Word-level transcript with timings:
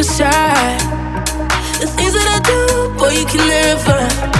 inside. 0.00 0.80
The 1.78 1.86
things 1.86 2.14
that 2.14 2.26
I 2.26 2.40
do, 2.48 2.98
boy, 2.98 3.10
you 3.10 3.26
can 3.26 3.46
never. 3.46 4.39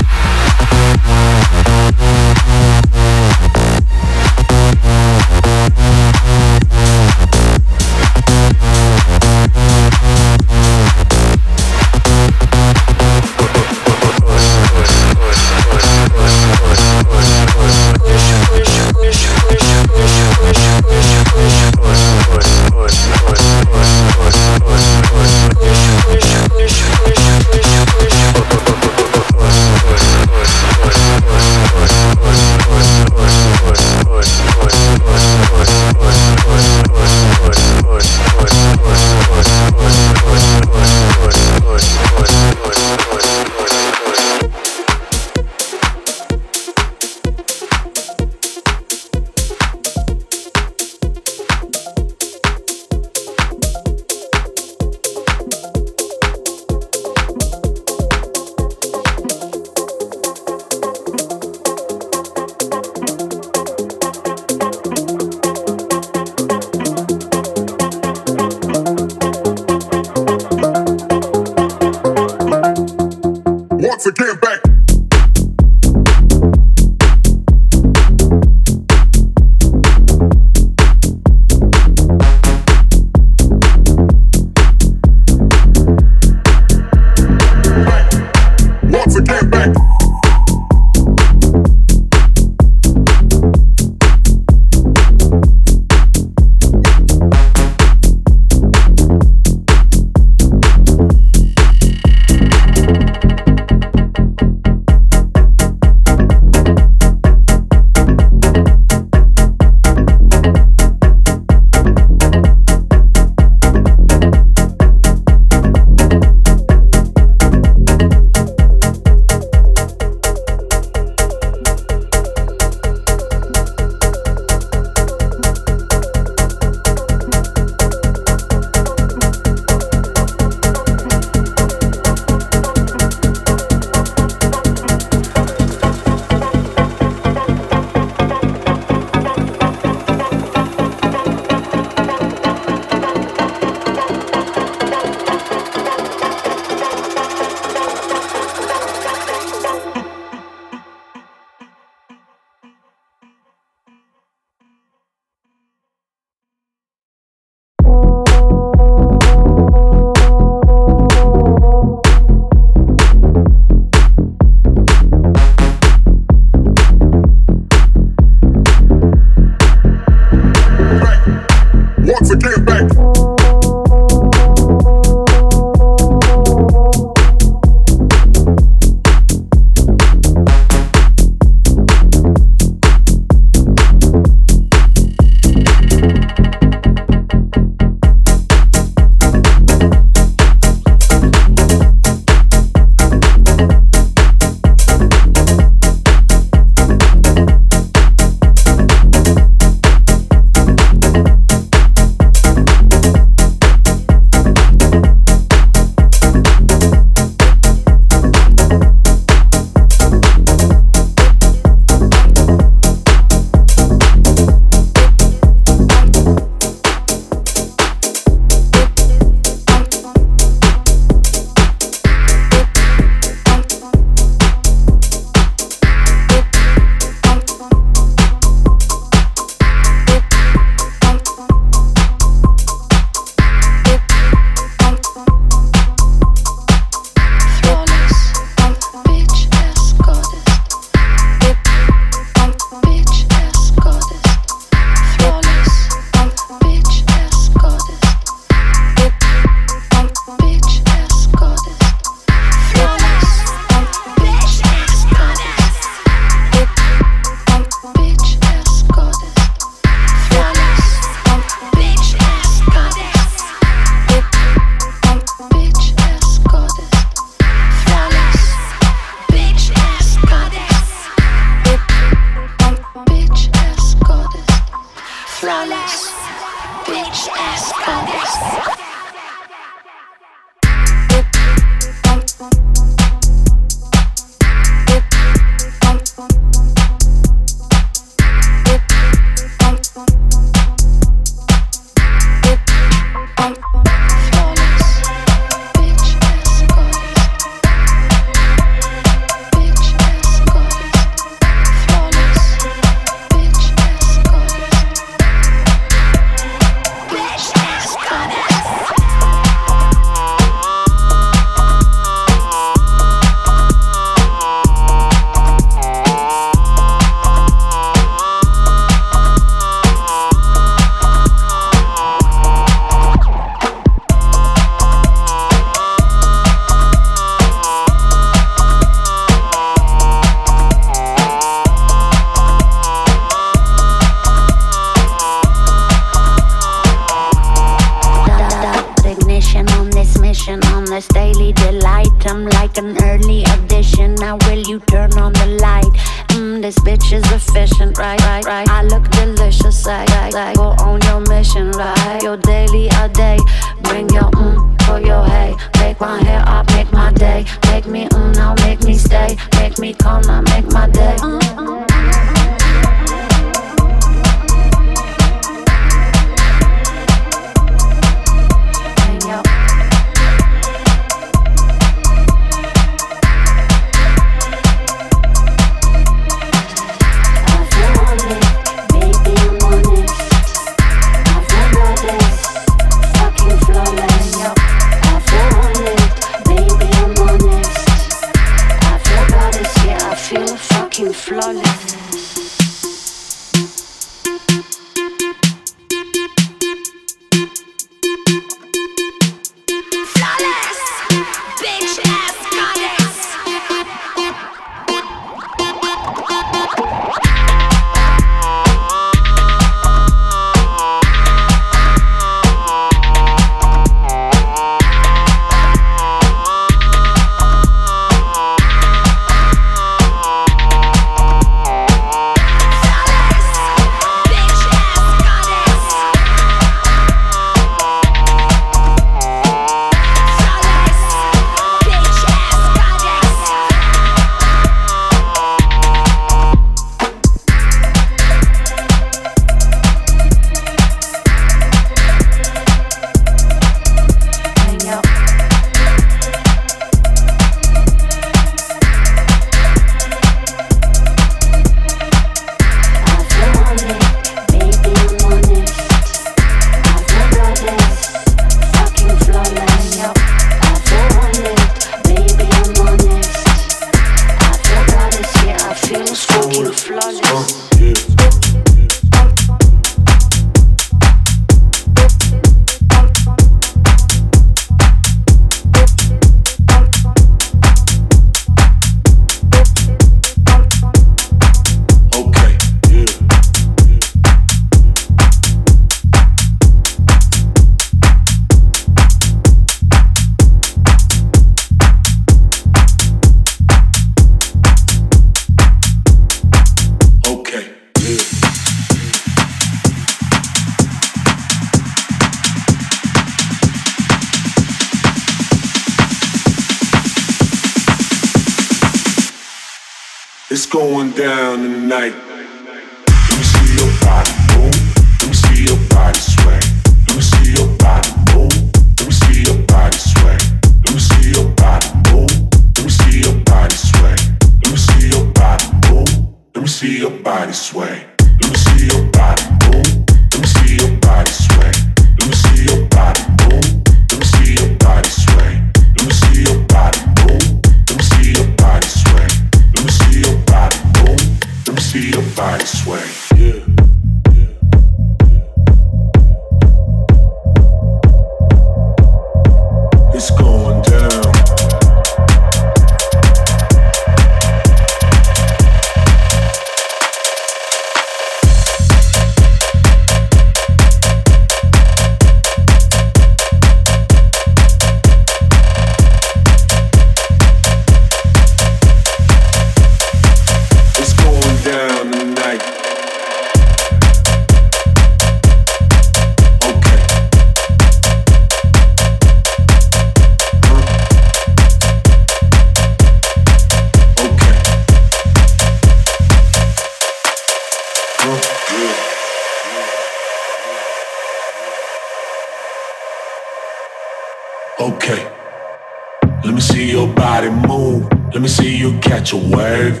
Let 598.40 598.44
me 598.44 598.48
see 598.48 598.74
you 598.74 598.98
catch 599.00 599.34
a 599.34 599.36
wave. 599.36 600.00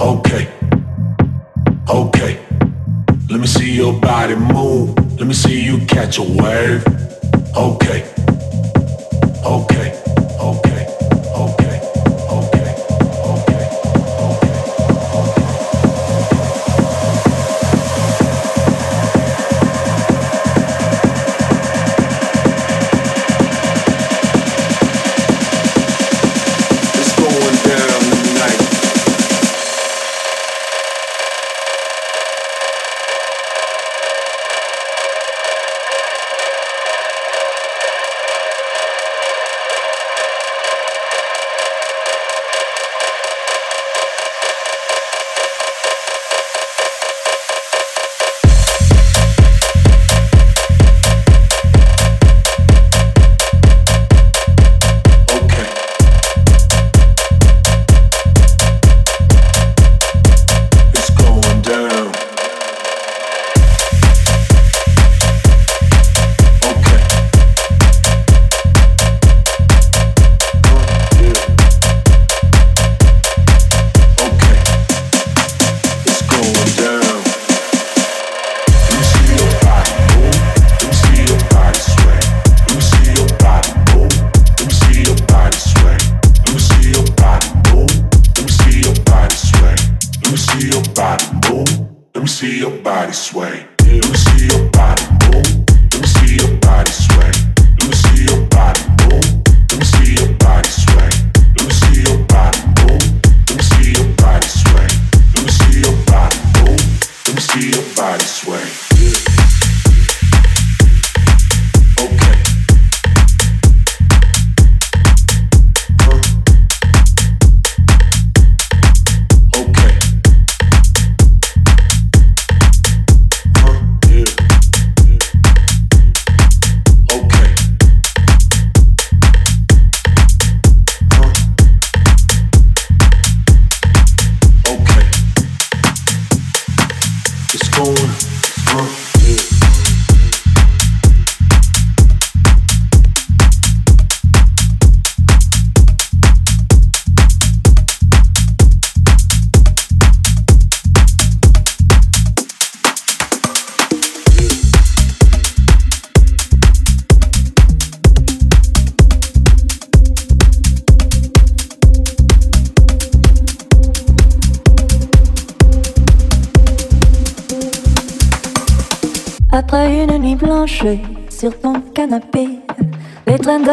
Okay. 0.00 0.48
Okay. 1.88 2.40
Let 3.30 3.38
me 3.38 3.46
see 3.46 3.76
your 3.76 3.92
body 3.92 4.34
move. 4.34 4.96
Let 5.20 5.28
me 5.28 5.34
see 5.34 5.60
you 5.60 5.78
catch 5.86 6.18
a 6.18 6.22
wave. 6.22 6.84
Okay. 7.56 8.12
Okay. 9.44 9.99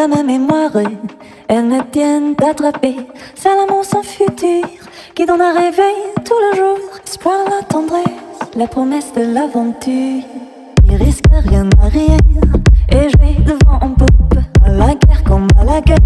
ma 0.07 0.23
mémoire, 0.23 0.71
elles 1.47 1.63
me 1.63 1.81
tiennent 1.91 2.35
attrapée. 2.41 2.95
C'est 3.35 3.49
l'amour 3.55 3.83
sans 3.83 4.03
futur 4.03 4.63
qui 5.15 5.25
donne 5.25 5.41
à 5.41 5.53
rêver 5.53 5.93
tout 6.23 6.33
le 6.51 6.57
jour. 6.57 6.77
Espoir, 7.05 7.37
la 7.45 7.63
tendresse, 7.63 8.05
la 8.55 8.67
promesse 8.67 9.11
de 9.13 9.33
l'aventure. 9.33 10.23
Il 10.85 10.95
risque 10.95 11.25
rien 11.31 11.67
à 11.81 11.87
rien 11.87 12.17
et 12.89 13.09
je 13.09 13.43
devant 13.43 13.79
en 13.81 13.89
poupe. 13.89 14.39
À 14.63 14.69
la 14.69 14.95
guerre 14.95 15.23
comme 15.25 15.47
à 15.59 15.63
la 15.63 15.81
guerre, 15.81 15.97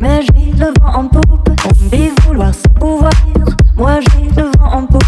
mais 0.00 0.22
j'ai 0.22 0.52
le 0.52 0.72
vent 0.80 0.94
en 0.94 1.08
poupe. 1.08 1.50
On 1.66 1.96
dit 1.96 2.10
vouloir 2.26 2.54
se 2.54 2.68
pouvoir, 2.68 3.12
moi 3.76 4.00
j'ai 4.00 4.40
le 4.40 4.50
en 4.64 4.86
poupe. 4.86 5.02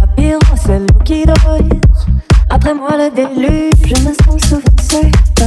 La 0.00 0.06
pire, 0.06 0.38
c'est 0.56 0.78
l'eau 0.78 0.98
qui 1.04 1.24
dort. 1.24 1.58
Après 2.50 2.74
moi 2.74 2.90
le 2.96 3.10
déluge, 3.10 3.72
je 3.84 4.08
me 4.08 4.14
sens 4.14 4.42
souvent. 4.48 5.39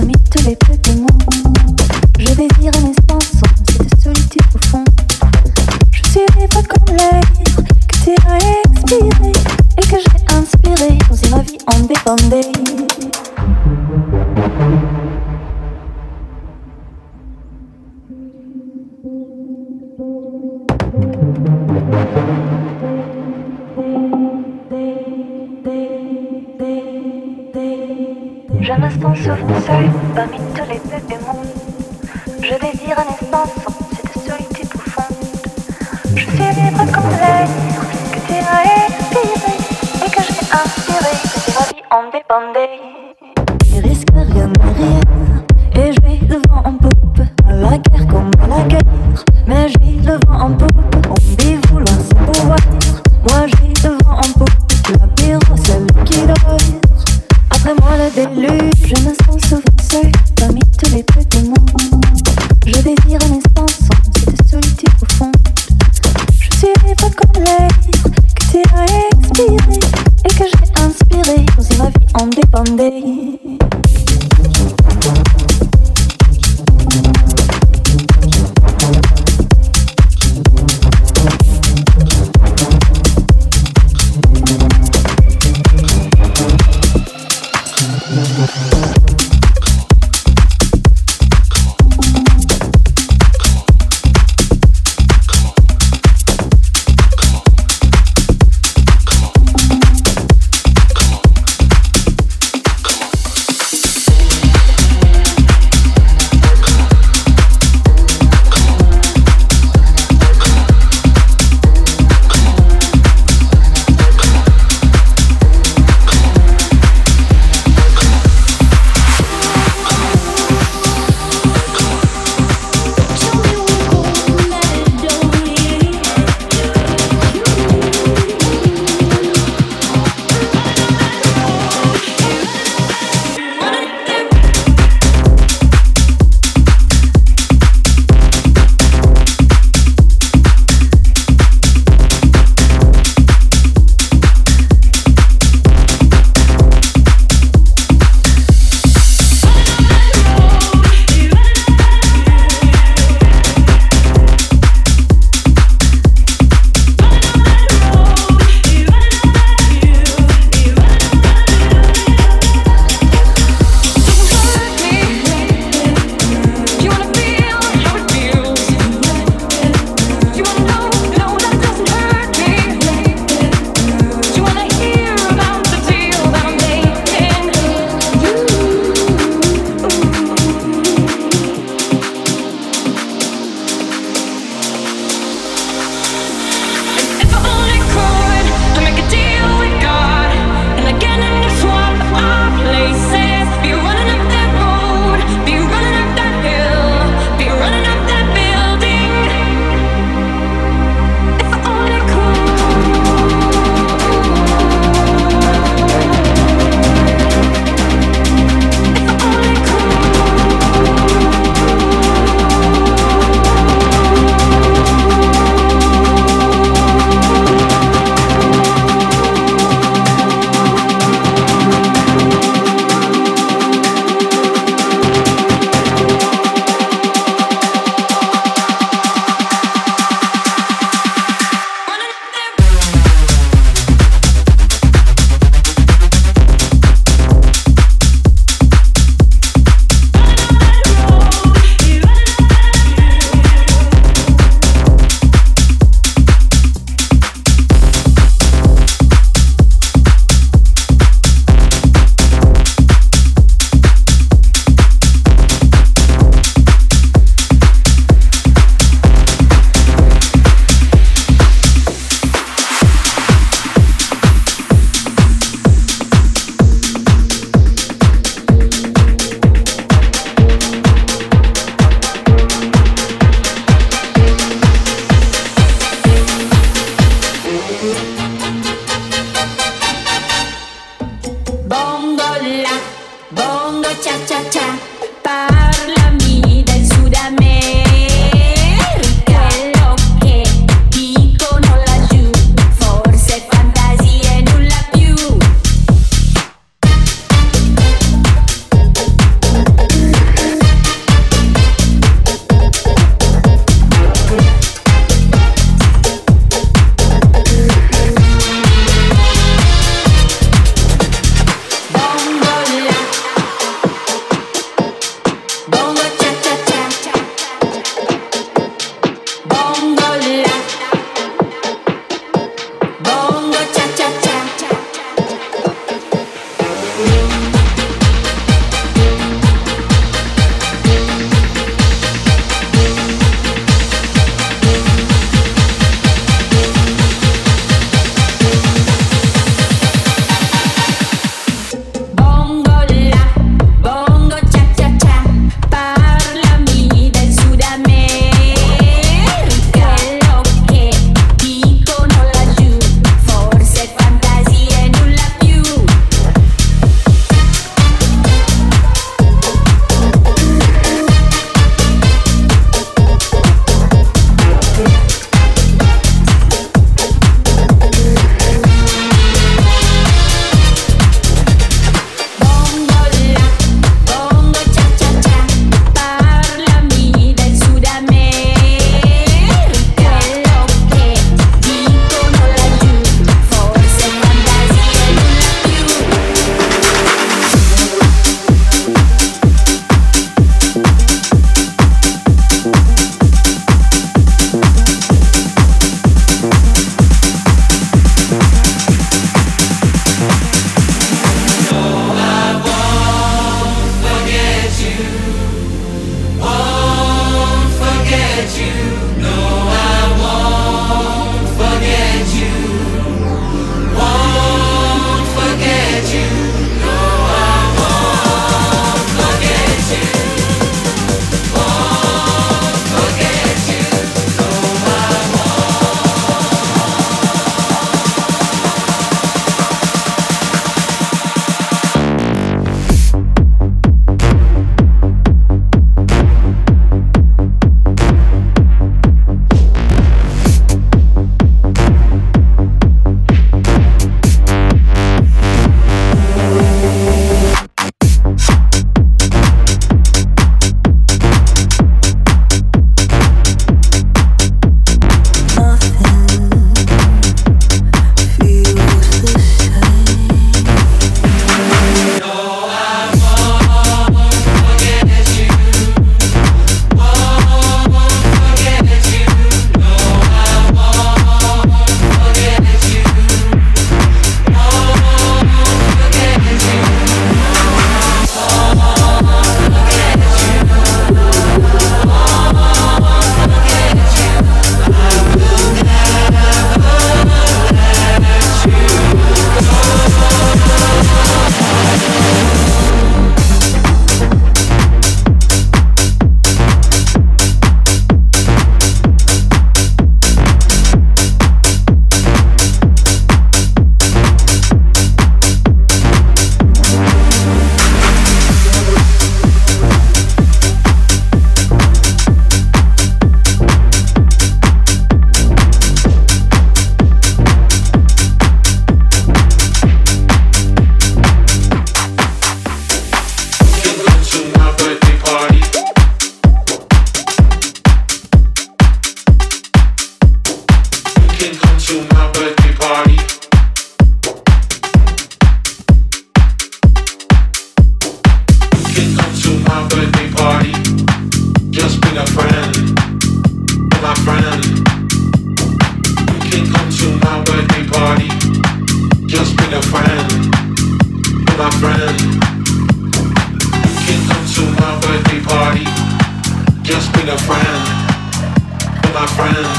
friend. 559.43 559.72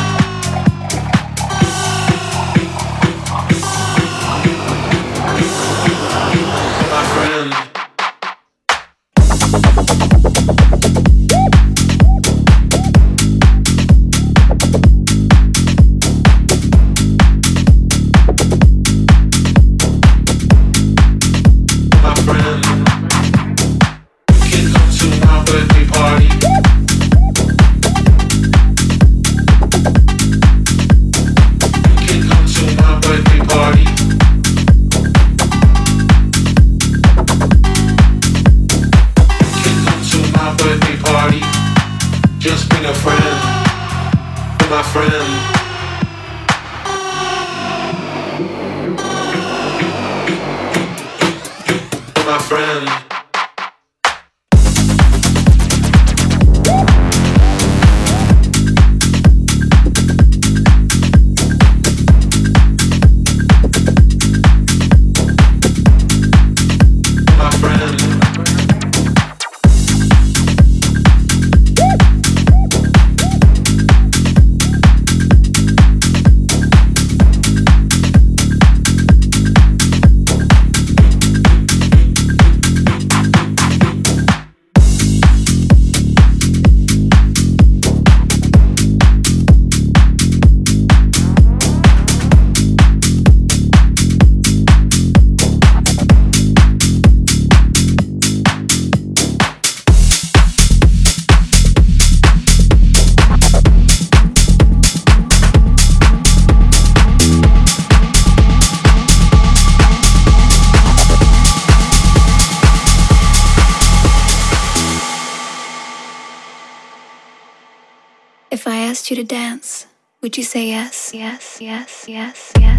You 119.11 119.17
to 119.17 119.25
dance, 119.25 119.87
would 120.23 120.37
you 120.37 120.45
say? 120.45 120.69
Yes, 120.69 121.13
yes, 121.15 121.59
yes, 121.61 122.05
yes, 122.09 122.53
yes, 122.59 122.74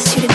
student 0.00 0.29